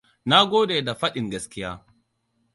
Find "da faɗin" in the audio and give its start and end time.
0.85-1.29